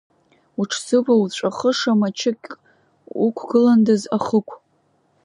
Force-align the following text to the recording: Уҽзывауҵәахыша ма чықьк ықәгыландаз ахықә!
Уҽзывауҵәахыша 0.59 1.93
ма 1.99 2.09
чықьк 2.17 2.47
ықәгыландаз 3.25 4.01
ахықә! 4.15 4.53